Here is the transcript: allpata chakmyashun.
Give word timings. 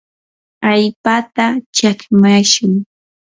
allpata 0.71 1.45
chakmyashun. 1.75 2.73